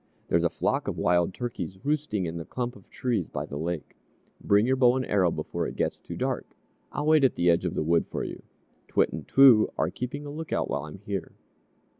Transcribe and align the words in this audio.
"There's 0.29 0.41
a 0.43 0.49
flock 0.49 0.87
of 0.87 0.97
wild 0.97 1.31
turkeys 1.31 1.77
roosting 1.85 2.25
in 2.25 2.37
the 2.37 2.43
clump 2.43 2.75
of 2.75 2.89
trees 2.89 3.27
by 3.27 3.45
the 3.45 3.55
lake. 3.59 3.95
Bring 4.43 4.65
your 4.65 4.75
bow 4.75 4.95
and 4.95 5.05
arrows 5.05 5.35
before 5.35 5.67
it 5.67 5.75
gets 5.75 5.99
too 5.99 6.15
dark. 6.17 6.55
I'll 6.91 7.05
wait 7.05 7.23
at 7.23 7.35
the 7.35 7.51
edge 7.51 7.65
of 7.65 7.75
the 7.75 7.83
wood 7.83 8.07
for 8.07 8.23
you. 8.23 8.41
T'wit 8.87 9.11
and 9.13 9.27
T'woo 9.27 9.67
are 9.77 9.91
keeping 9.91 10.25
a 10.25 10.31
look 10.31 10.51
out 10.51 10.71
while 10.71 10.85
I'm 10.85 10.97
here." 10.97 11.33